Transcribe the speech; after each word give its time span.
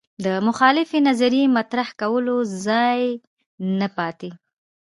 د 0.25 0.25
مخالفې 0.47 0.99
نظریې 1.07 1.45
مطرح 1.57 1.89
کولو 2.01 2.35
ځای 2.65 3.01
نه 3.79 3.87
پاتې 3.97 4.29